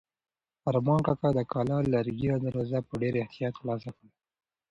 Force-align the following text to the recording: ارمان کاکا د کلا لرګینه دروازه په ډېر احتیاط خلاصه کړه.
ارمان 0.69 0.99
کاکا 1.05 1.29
د 1.35 1.39
کلا 1.51 1.77
لرګینه 1.93 2.37
دروازه 2.45 2.79
په 2.87 2.93
ډېر 3.01 3.13
احتیاط 3.23 3.53
خلاصه 3.59 3.89
کړه. 3.95 4.09